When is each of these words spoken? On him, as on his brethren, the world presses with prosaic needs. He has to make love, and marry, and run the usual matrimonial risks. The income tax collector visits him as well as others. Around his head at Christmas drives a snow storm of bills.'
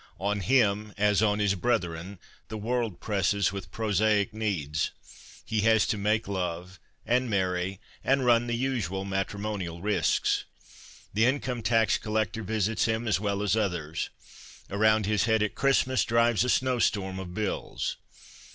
On 0.19 0.39
him, 0.39 0.95
as 0.97 1.21
on 1.21 1.37
his 1.37 1.53
brethren, 1.53 2.17
the 2.47 2.57
world 2.57 2.99
presses 2.99 3.51
with 3.51 3.69
prosaic 3.69 4.33
needs. 4.33 4.89
He 5.45 5.61
has 5.61 5.85
to 5.85 5.95
make 5.99 6.27
love, 6.27 6.79
and 7.05 7.29
marry, 7.29 7.79
and 8.03 8.25
run 8.25 8.47
the 8.47 8.55
usual 8.55 9.05
matrimonial 9.05 9.79
risks. 9.79 10.45
The 11.13 11.25
income 11.25 11.61
tax 11.61 11.99
collector 11.99 12.41
visits 12.41 12.85
him 12.85 13.07
as 13.07 13.19
well 13.19 13.43
as 13.43 13.55
others. 13.55 14.09
Around 14.71 15.05
his 15.05 15.25
head 15.25 15.43
at 15.43 15.53
Christmas 15.53 16.03
drives 16.03 16.43
a 16.43 16.49
snow 16.49 16.79
storm 16.79 17.19
of 17.19 17.35
bills.' 17.35 17.97